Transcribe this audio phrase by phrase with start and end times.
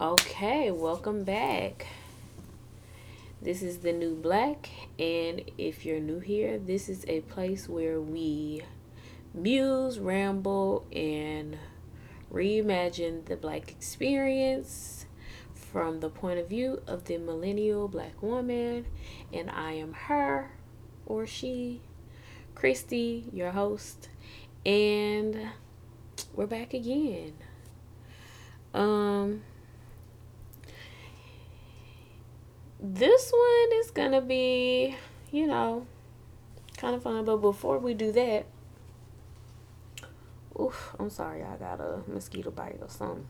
[0.00, 1.86] Okay, welcome back.
[3.42, 8.00] This is the Noux Black, and if you're new here, this is a place where
[8.00, 8.62] we
[9.34, 11.58] muse, ramble, and
[12.32, 15.04] reimagine the black experience
[15.52, 18.86] from the point of view of the millennial black woman.
[19.34, 20.52] And I am her
[21.04, 21.82] or she,
[22.54, 24.08] Cristi, your host,
[24.64, 25.50] and
[26.32, 27.34] we're back again.
[28.72, 29.42] Um,
[32.82, 34.96] this one is gonna be,
[35.30, 35.86] you know,
[36.76, 37.24] kind of fun.
[37.24, 38.46] But before we do that,
[40.58, 43.26] oof, I'm sorry, I got a mosquito bite or something.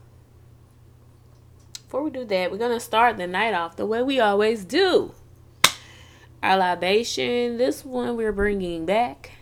[1.84, 5.12] Before we do that, we're gonna start the night off the way we always do.
[6.42, 9.32] Our libation, this one we're bringing back,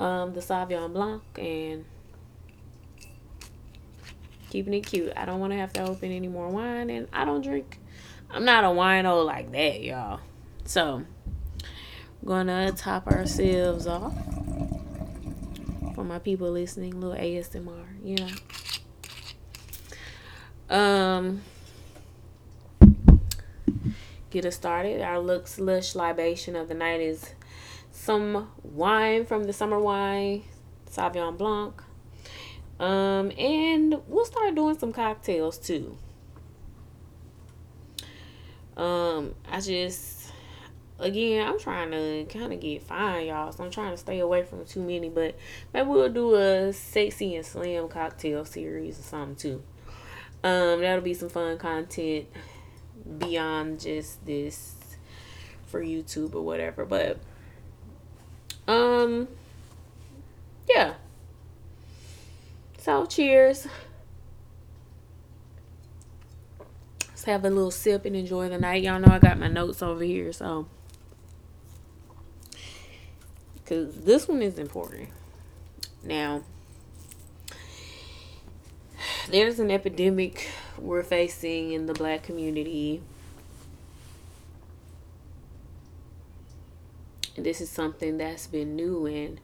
[0.00, 1.84] um, the Sauvignon Blanc, and
[4.50, 5.12] keeping it cute.
[5.16, 7.78] I don't want to have to open any more wine, and I don't drink
[8.30, 10.20] I'm not a wino like that, y'all.
[10.64, 11.04] So,
[12.24, 14.14] gonna top ourselves off
[15.94, 18.28] for my people listening, little ASMR, you know.
[20.68, 21.42] Um,
[24.30, 25.00] get us started.
[25.00, 27.34] Our look Lush libation of the night is
[27.90, 30.42] some wine from the summer wine,
[30.90, 31.82] Sauvignon Blanc.
[32.78, 35.96] Um, and we'll start doing some cocktails too.
[38.76, 40.32] Um, I just
[40.98, 43.52] again I'm trying to kind of get fine, y'all.
[43.52, 45.36] So I'm trying to stay away from too many, but
[45.72, 49.62] maybe we'll do a sexy and slim cocktail series or something too.
[50.44, 52.26] Um, that'll be some fun content
[53.18, 54.74] beyond just this
[55.66, 56.84] for YouTube or whatever.
[56.84, 57.18] But
[58.68, 59.28] um
[60.68, 60.94] yeah.
[62.78, 63.66] So cheers.
[67.26, 68.82] Have a little sip and enjoy the night.
[68.82, 70.66] Y'all know I got my notes over here, so
[73.56, 75.08] because this one is important.
[76.04, 76.42] Now,
[79.28, 80.48] there's an epidemic
[80.78, 83.02] we're facing in the black community.
[87.36, 89.40] This is something that's been new and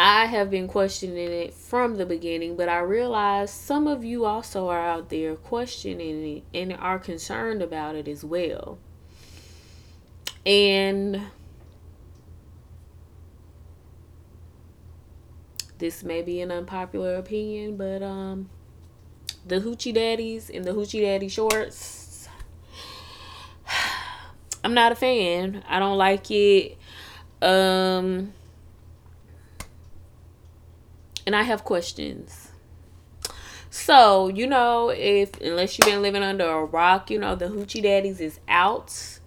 [0.00, 4.68] I have been questioning it from the beginning, but I realize some of you also
[4.68, 8.78] are out there questioning it and are concerned about it as well.
[10.46, 11.20] And
[15.78, 18.50] this may be an unpopular opinion, but um
[19.44, 22.28] the hoochie daddies and the hoochie daddy shorts
[24.62, 25.64] I'm not a fan.
[25.68, 26.78] I don't like it.
[27.42, 28.32] Um
[31.28, 32.52] and I have questions.
[33.68, 37.82] So, you know, if unless you've been living under a rock, you know, the Hoochie
[37.82, 39.18] Daddies is out.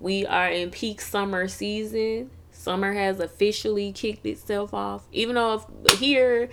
[0.00, 2.30] We are in peak summer season.
[2.50, 5.06] Summer has officially kicked itself off.
[5.12, 5.62] Even though
[5.98, 6.48] here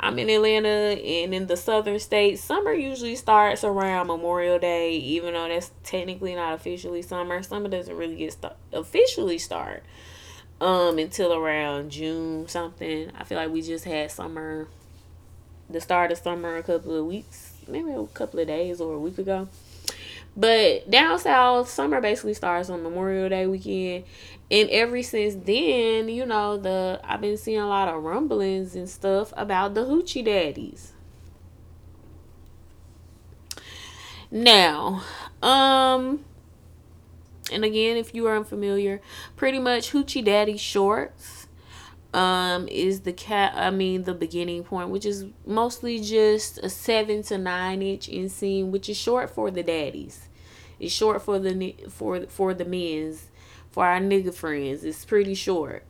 [0.00, 0.68] I'm in Atlanta
[1.00, 6.34] and in the southern states, summer usually starts around Memorial Day, even though that's technically
[6.34, 7.40] not officially summer.
[7.44, 9.84] Summer doesn't really get st- officially start
[10.60, 13.10] um until around June something.
[13.18, 14.68] I feel like we just had summer
[15.68, 18.98] the start of summer a couple of weeks, maybe a couple of days or a
[18.98, 19.48] week ago.
[20.36, 24.04] But down south, summer basically starts on Memorial Day weekend.
[24.50, 28.88] And ever since then, you know, the I've been seeing a lot of rumblings and
[28.88, 30.92] stuff about the hoochie daddies.
[34.30, 35.02] Now,
[35.42, 36.24] um
[37.50, 39.00] and again, if you are unfamiliar,
[39.36, 41.46] pretty much Hoochie Daddy Shorts
[42.12, 47.22] um is the cat I mean the beginning point, which is mostly just a seven
[47.24, 50.28] to nine inch inseam, which is short for the daddies.
[50.80, 53.28] It's short for the for for the men's
[53.70, 54.82] for our nigga friends.
[54.82, 55.84] It's pretty short.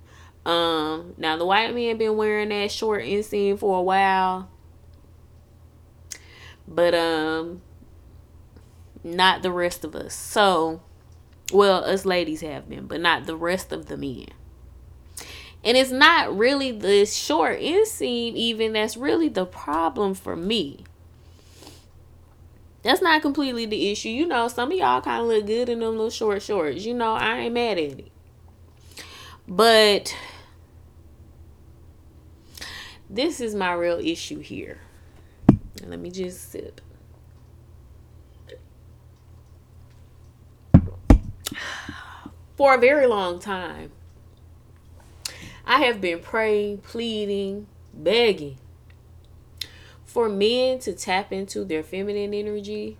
[0.44, 4.50] Um now the white man been wearing that short inseam for a while.
[6.68, 7.62] But um
[9.02, 10.14] not the rest of us.
[10.14, 10.82] So
[11.52, 14.26] well, us ladies have been, but not the rest of the men.
[15.62, 20.84] And it's not really the short inseam, even that's really the problem for me.
[22.82, 24.08] That's not completely the issue.
[24.08, 26.86] You know, some of y'all kind of look good in them little short shorts.
[26.86, 28.08] You know, I ain't mad at it.
[29.46, 30.16] But
[33.10, 34.78] this is my real issue here.
[35.84, 36.80] Let me just sip.
[42.56, 43.92] For a very long time.
[45.66, 48.58] I have been praying, pleading, begging
[50.10, 52.96] for men to tap into their feminine energy,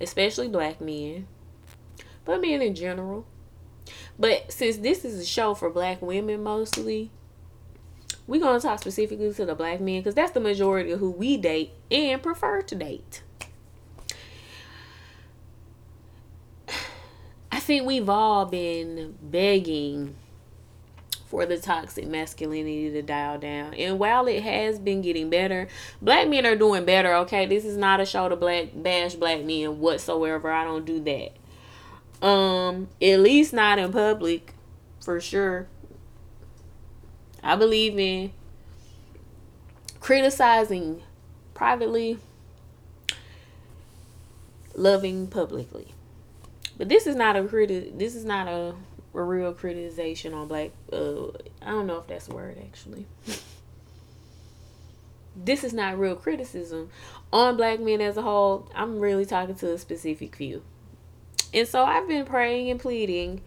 [0.00, 1.26] especially black men,
[2.26, 3.26] but men in general.
[4.18, 7.10] But since this is a show for black women mostly,
[8.26, 11.10] we're going to talk specifically to the black men because that's the majority of who
[11.10, 13.22] we date and prefer to date.
[17.62, 20.14] Think we've all been begging
[21.26, 23.72] for the toxic masculinity to dial down.
[23.72, 25.66] And while it has been getting better,
[26.02, 27.46] black men are doing better, okay?
[27.46, 30.52] This is not a show to black bash black men whatsoever.
[30.52, 32.26] I don't do that.
[32.26, 34.52] Um, at least not in public,
[35.00, 35.68] for sure.
[37.42, 38.32] I believe in
[40.00, 41.02] criticizing
[41.54, 42.18] privately,
[44.74, 45.94] loving publicly.
[46.82, 48.74] But this is not a criti- this is not a,
[49.14, 51.28] a real criticization on black uh
[51.64, 53.06] I don't know if that's a word actually.
[55.36, 56.90] this is not real criticism
[57.32, 58.68] on black men as a whole.
[58.74, 60.64] I'm really talking to a specific few.
[61.54, 63.42] And so I've been praying and pleading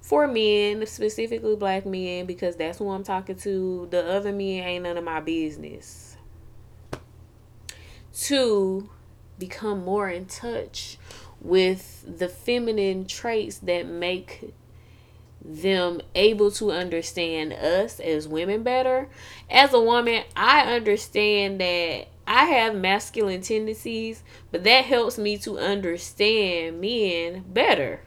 [0.00, 3.86] for men, specifically black men, because that's who I'm talking to.
[3.88, 6.16] The other men ain't none of my business.
[8.22, 8.90] To
[9.38, 10.98] become more in touch
[11.40, 14.52] with the feminine traits that make
[15.42, 19.08] them able to understand us as women better.
[19.48, 25.58] As a woman, I understand that I have masculine tendencies, but that helps me to
[25.58, 28.02] understand men better.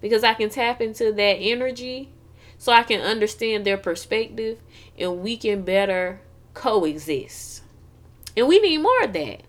[0.00, 2.10] Because I can tap into that energy
[2.58, 4.58] so I can understand their perspective
[4.98, 6.20] and we can better
[6.54, 7.62] coexist.
[8.36, 9.42] And we need more of that.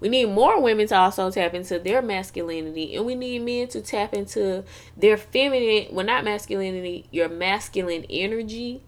[0.00, 3.82] We need more women to also tap into their masculinity, and we need men to
[3.82, 4.64] tap into
[4.96, 8.82] their feminine, well, not masculinity, your masculine energy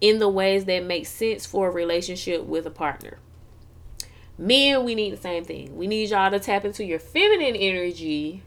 [0.00, 3.18] in the ways that make sense for a relationship with a partner.
[4.36, 5.76] Men, we need the same thing.
[5.76, 8.42] We need y'all to tap into your feminine energy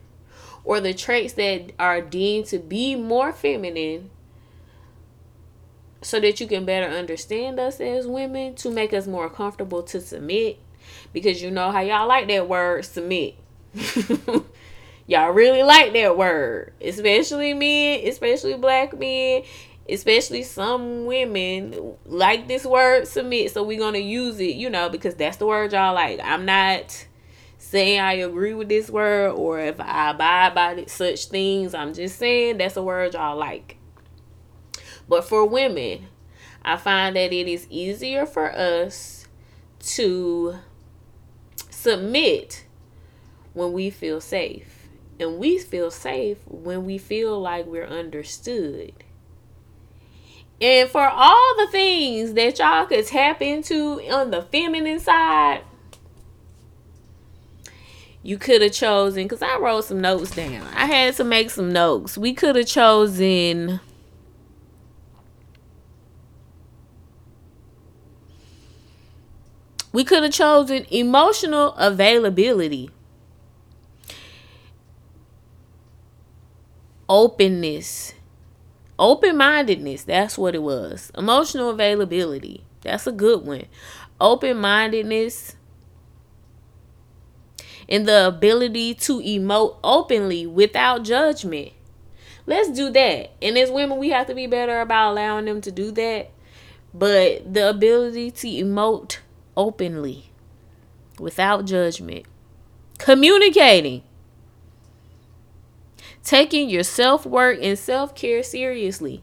[0.64, 4.10] or the traits that are deemed to be more feminine
[6.00, 10.00] so that you can better understand us as women to make us more comfortable to
[10.00, 10.58] submit
[11.12, 13.36] because you know how y'all like that word submit.
[15.06, 19.42] y'all really like that word, especially men, especially black men
[19.88, 23.50] especially some women like this word submit.
[23.50, 26.20] So we're gonna use it you know because that's the word y'all like.
[26.22, 27.06] I'm not
[27.58, 31.74] saying i agree with this word or if i abide by such things.
[31.74, 33.76] I'm just saying that's a word y'all like.
[35.08, 36.08] But for women
[36.64, 39.26] i find that it is easier for us
[39.80, 40.56] to
[41.82, 42.64] submit
[43.52, 44.88] when we feel safe
[45.18, 48.92] and we feel safe when we feel like we're understood
[50.62, 55.62] and for all the things that y'all could tap into on the feminine side,
[58.22, 60.64] you could have chosen because I wrote some notes down.
[60.76, 62.16] I had to make some notes.
[62.16, 63.80] We could have chosen.
[69.92, 72.90] We could have chosen emotional availability,
[77.08, 78.14] openness,
[79.02, 81.10] Open mindedness, that's what it was.
[81.18, 83.64] Emotional availability, that's a good one.
[84.20, 85.56] Open mindedness
[87.88, 91.72] and the ability to emote openly without judgment.
[92.46, 93.30] Let's do that.
[93.42, 96.30] And as women, we have to be better about allowing them to do that.
[96.94, 99.18] But the ability to emote
[99.56, 100.30] openly
[101.18, 102.26] without judgment,
[102.98, 104.02] communicating
[106.22, 109.22] taking your self work and self care seriously.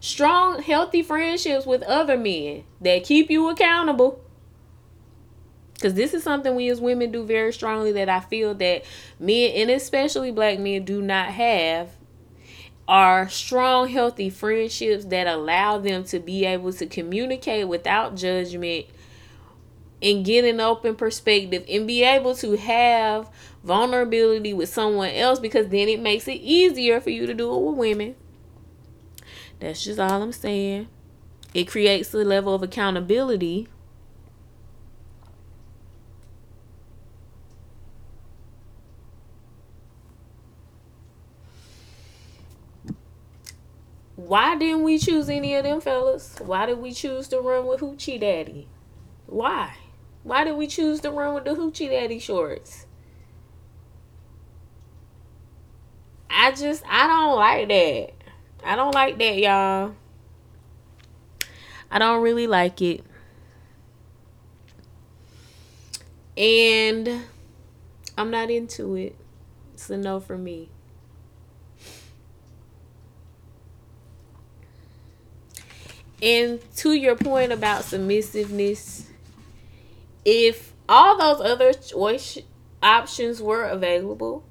[0.00, 4.20] Strong, healthy friendships with other men that keep you accountable.
[5.74, 8.84] Because this is something we as women do very strongly that I feel that
[9.18, 11.90] men, and especially black men, do not have
[12.90, 18.84] are strong, healthy friendships that allow them to be able to communicate without judgment
[20.02, 23.30] and get an open perspective and be able to have
[23.62, 27.60] vulnerability with someone else because then it makes it easier for you to do it
[27.60, 28.16] with women.
[29.60, 30.88] That's just all I'm saying.
[31.54, 33.68] It creates a level of accountability.
[44.26, 46.36] Why didn't we choose any of them fellas?
[46.40, 48.68] Why did we choose to run with Hoochie Daddy?
[49.26, 49.74] Why?
[50.24, 52.86] Why did we choose to run with the Hoochie Daddy shorts?
[56.28, 58.10] I just I don't like that.
[58.62, 59.94] I don't like that, y'all.
[61.90, 63.02] I don't really like it.
[66.36, 67.22] And
[68.18, 69.16] I'm not into it.
[69.72, 70.68] It's a no for me.
[76.22, 79.06] And to your point about submissiveness,
[80.24, 82.38] if all those other choice
[82.82, 84.44] options were available,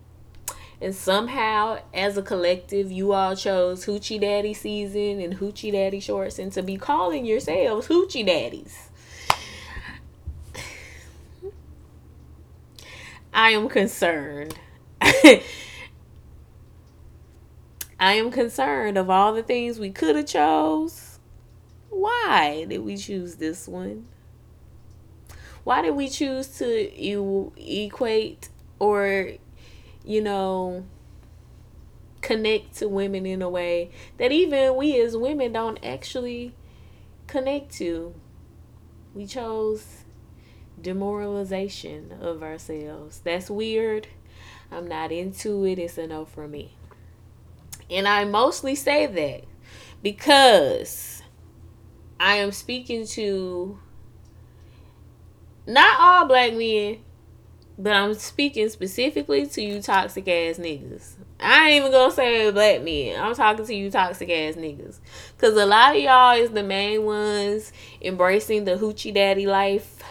[0.82, 6.40] and somehow as a collective you all chose hoochie daddy season and hoochie daddy shorts
[6.40, 8.90] and to be calling yourselves hoochie daddies
[13.34, 14.58] i am concerned.
[18.02, 21.09] I am concerned of all the things we could have chose
[21.90, 24.08] why did we choose this one
[25.64, 26.92] why did we choose to
[27.58, 29.34] equate or
[30.10, 30.86] you know,
[32.22, 36.56] connect to women in a way that even we as women don't actually
[37.28, 38.16] connect to.
[39.14, 39.86] We chose
[40.82, 43.20] demoralization of ourselves.
[43.24, 44.08] That's weird.
[44.72, 45.78] I'm not into it.
[45.78, 46.74] It's a no for me.
[47.90, 49.44] And I mostly say that
[50.02, 51.19] because
[52.20, 53.80] I am speaking to
[55.66, 56.98] not all black men,
[57.78, 61.14] but I'm speaking specifically to you toxic ass niggas.
[61.40, 63.22] I ain't even gonna say black men.
[63.22, 65.00] I'm talking to you toxic ass niggas.
[65.38, 67.72] Cause a lot of y'all is the main ones
[68.02, 70.04] embracing the hoochie daddy life.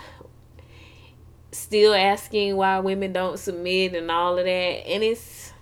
[1.52, 4.50] Still asking why women don't submit and all of that.
[4.50, 5.52] And it's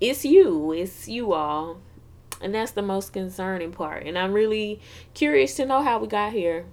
[0.00, 0.72] it's you.
[0.72, 1.80] It's you all.
[2.42, 4.04] And that's the most concerning part.
[4.04, 4.80] And I'm really
[5.14, 6.66] curious to know how we got here.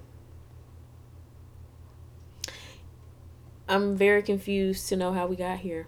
[3.67, 5.87] I'm very confused to know how we got here.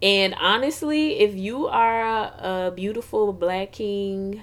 [0.00, 4.42] And honestly, if you are a beautiful black king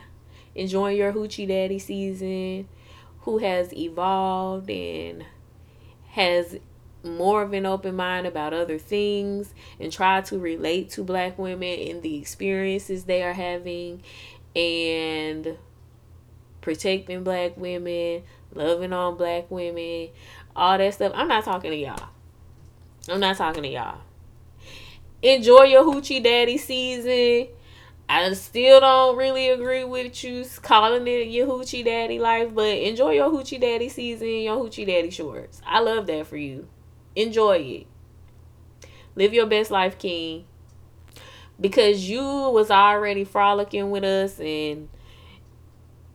[0.54, 2.68] enjoying your hoochie daddy season,
[3.22, 5.24] who has evolved and
[6.10, 6.58] has
[7.04, 11.80] more of an open mind about other things and try to relate to black women
[11.80, 14.02] and the experiences they are having
[14.56, 15.58] and
[16.62, 20.10] protecting black women, loving on black women,
[20.56, 21.12] all that stuff.
[21.16, 22.10] I'm not talking to y'all.
[23.10, 24.00] I'm not talking to y'all.
[25.22, 27.48] Enjoy your hoochie daddy season.
[28.10, 33.12] I still don't really agree with you calling it your hoochie daddy life, but enjoy
[33.12, 35.62] your hoochie daddy season, your hoochie daddy shorts.
[35.66, 36.68] I love that for you.
[37.16, 37.88] Enjoy it.
[39.16, 40.46] Live your best life, King.
[41.60, 44.90] Because you was already frolicking with us and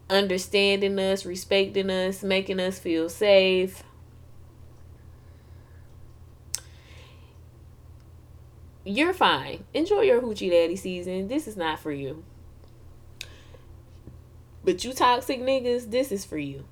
[0.09, 3.83] understanding us, respecting us, making us feel safe.
[8.87, 9.65] you're fine.
[9.75, 11.27] Enjoy your hoochie daddy season.
[11.29, 12.25] This is not for you.
[14.65, 16.65] But you toxic niggas, this is for you.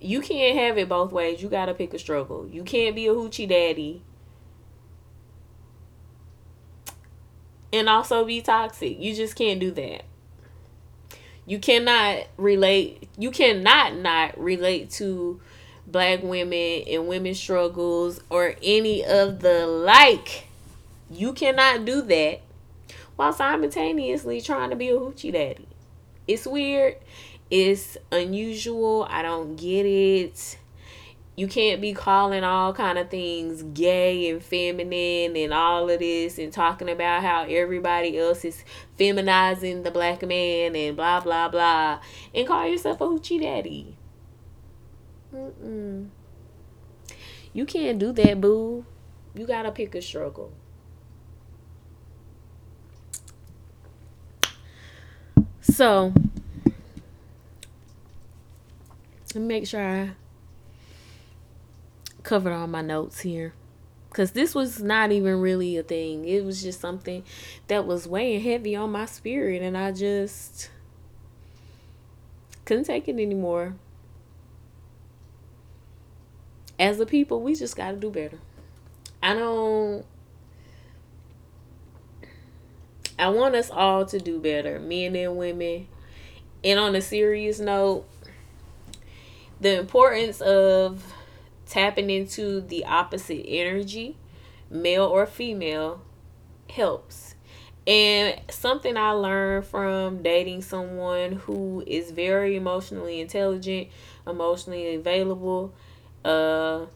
[0.00, 1.42] You can't have it both ways.
[1.42, 2.46] You gotta pick a struggle.
[2.46, 4.02] You can't be a hoochie daddy
[7.72, 8.98] and also be toxic.
[8.98, 10.04] You just can't do that.
[11.46, 13.08] You cannot relate.
[13.16, 15.40] You cannot not relate to
[15.86, 20.46] black women and women's struggles or any of the like
[21.10, 22.42] you cannot do that
[23.16, 25.66] while simultaneously trying to be a hoochie daddy.
[26.26, 26.96] It's weird.
[27.50, 29.06] It's unusual.
[29.08, 30.58] I don't get it.
[31.36, 36.36] You can't be calling all kind of things gay and feminine and all of this
[36.36, 38.64] and talking about how everybody else is
[38.98, 42.00] feminizing the black man and blah blah blah
[42.34, 43.96] and call yourself a hoochie daddy.
[45.32, 46.08] Mm-mm.
[47.52, 48.84] You can't do that, boo.
[49.34, 50.52] You gotta pick a struggle.
[55.60, 56.12] So,
[59.34, 60.10] make sure I
[62.22, 63.54] covered all my notes here.
[64.08, 66.26] Because this was not even really a thing.
[66.26, 67.24] It was just something
[67.66, 69.60] that was weighing heavy on my spirit.
[69.60, 70.70] And I just
[72.64, 73.74] couldn't take it anymore.
[76.78, 78.38] As a people, we just got to do better.
[79.22, 80.06] I don't
[83.18, 85.88] I want us all to do better, men and women.
[86.62, 88.06] And on a serious note,
[89.60, 91.14] the importance of
[91.66, 94.16] tapping into the opposite energy,
[94.70, 96.02] male or female,
[96.70, 97.34] helps.
[97.86, 103.88] And something I learned from dating someone who is very emotionally intelligent,
[104.26, 105.74] emotionally available,
[106.24, 106.86] uh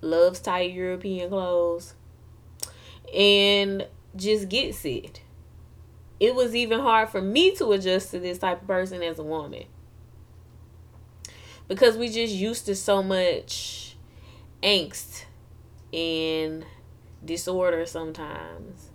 [0.00, 1.94] loves tight European clothes,
[3.12, 5.22] and just gets it
[6.20, 9.22] it was even hard for me to adjust to this type of person as a
[9.22, 9.64] woman.
[11.68, 13.96] Because we just used to so much
[14.62, 15.24] angst
[15.92, 16.64] and
[17.24, 18.90] disorder sometimes.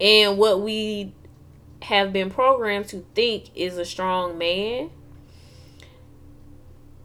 [0.00, 1.12] And what we
[1.82, 4.90] have been programmed to think is a strong man,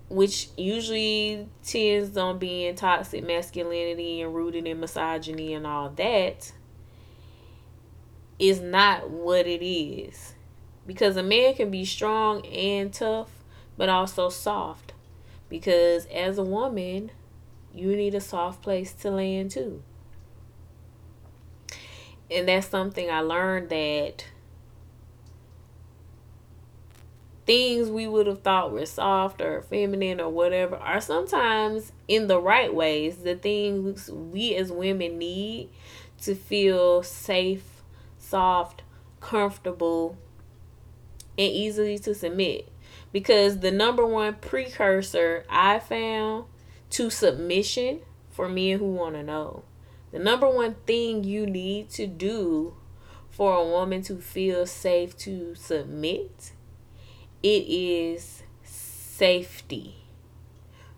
[0.09, 6.51] which usually tends on being toxic masculinity and rooted in misogyny and all that,
[8.37, 10.33] is not what it is.
[10.85, 13.31] Because a man can be strong and tough,
[13.77, 14.93] but also soft.
[15.49, 17.11] Because as a woman,
[17.73, 19.83] you need a soft place to land too.
[22.31, 24.25] And that's something I learned that
[27.45, 32.39] things we would have thought were soft or feminine or whatever are sometimes in the
[32.39, 35.69] right ways the things we as women need
[36.21, 37.83] to feel safe,
[38.17, 38.81] soft,
[39.19, 40.17] comfortable,
[41.37, 42.67] and easily to submit.
[43.15, 46.47] Because the number one precursor I found
[46.89, 49.63] to submission for men who want to know,
[50.11, 52.75] the number one thing you need to do
[53.29, 56.51] for a woman to feel safe to submit
[57.41, 59.95] it is safety.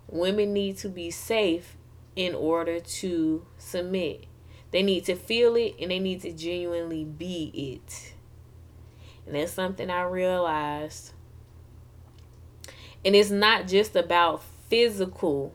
[0.08, 1.78] Women need to be safe
[2.16, 4.26] in order to submit.
[4.72, 8.14] They need to feel it and they need to genuinely be it.
[9.28, 11.14] And that's something I realized.
[13.06, 15.54] And it's not just about physical,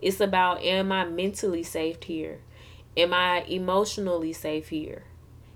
[0.00, 2.40] it's about am I mentally safe here?
[2.96, 5.04] Am I emotionally safe here?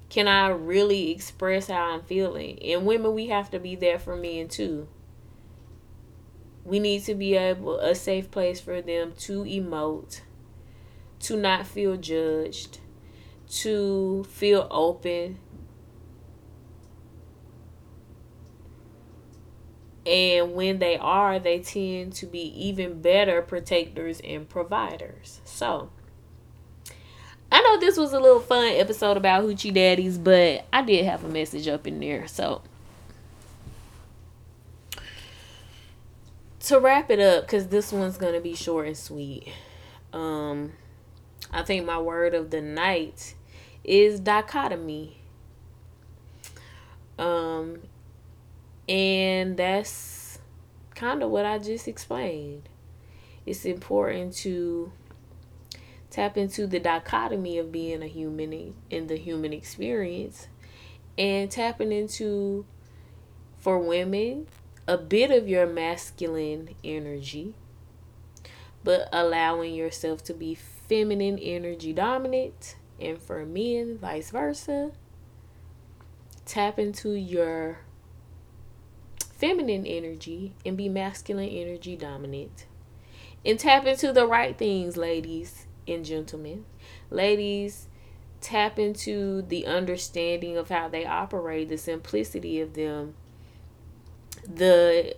[0.08, 2.58] can I really express how I'm feeling?
[2.62, 4.88] And women, we have to be there for men too.
[6.64, 10.20] We need to be able a safe place for them to emote,
[11.20, 12.78] to not feel judged,
[13.48, 15.38] to feel open.
[20.08, 25.40] And when they are, they tend to be even better protectors and providers.
[25.44, 25.90] So,
[27.52, 31.24] I know this was a little fun episode about hoochie daddies, but I did have
[31.24, 32.26] a message up in there.
[32.26, 32.62] So
[36.60, 39.48] to wrap it up, because this one's gonna be short and sweet.
[40.12, 40.72] Um,
[41.50, 43.34] I think my word of the night
[43.84, 45.22] is dichotomy.
[47.18, 47.80] Um,
[48.88, 50.38] and that's
[50.94, 52.68] kind of what I just explained.
[53.44, 54.92] It's important to
[56.10, 60.48] tap into the dichotomy of being a human in the human experience
[61.18, 62.64] and tapping into
[63.58, 64.46] for women
[64.86, 67.54] a bit of your masculine energy
[68.82, 74.90] but allowing yourself to be feminine energy dominant and for men vice versa
[76.46, 77.80] tap into your
[79.38, 82.66] feminine energy and be masculine energy dominant
[83.44, 86.64] and tap into the right things ladies and gentlemen.
[87.08, 87.86] Ladies,
[88.40, 93.14] tap into the understanding of how they operate, the simplicity of them,
[94.44, 95.14] the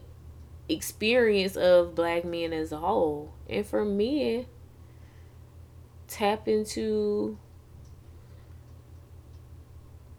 [0.69, 3.33] experience of black men as a whole.
[3.49, 4.47] And for men,
[6.09, 7.39] tap into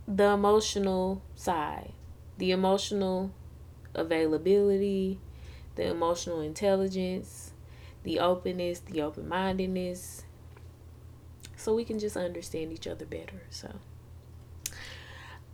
[0.08, 1.94] the emotional side,
[2.38, 3.32] the emotional
[3.94, 5.20] availability,
[5.76, 7.54] the emotional intelligence,
[8.04, 10.24] the openness, the open mindedness,
[11.56, 13.44] so we can just understand each other better.
[13.50, 13.76] So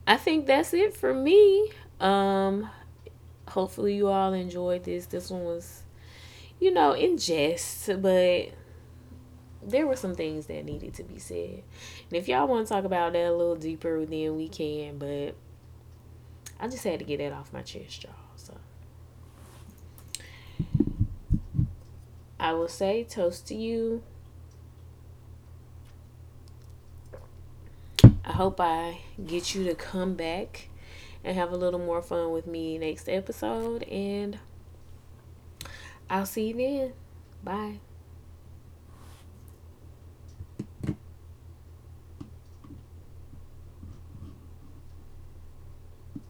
[0.06, 1.72] I think that's it for me.
[2.00, 2.70] Um
[3.50, 5.06] hopefully you all enjoyed this.
[5.06, 5.84] This one was
[6.60, 8.50] you know, in jest, but
[9.62, 11.62] there were some things that needed to be said.
[12.10, 15.36] And if y'all want to talk about that a little deeper, then we can, but
[16.60, 18.14] I just had to get that off my chest, y'all.
[18.36, 18.56] So
[22.48, 24.04] I will say toast to you.
[28.24, 30.70] I hope I get you to come back
[31.26, 33.84] and have a little more fun with me next episode.
[33.84, 34.40] And
[36.10, 36.94] I'll see you then.
[37.44, 37.80] Bye.